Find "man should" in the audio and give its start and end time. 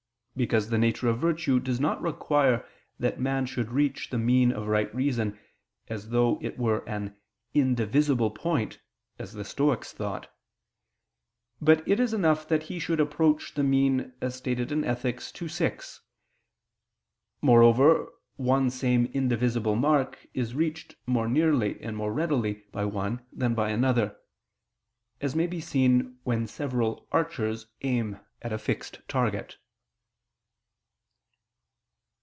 3.19-3.69